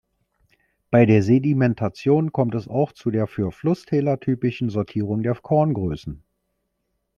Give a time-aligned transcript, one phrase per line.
[0.89, 6.23] Bei der Sedimentation kommt es auch zu der für Flusstäler typischen Sortierung der Korngrößen.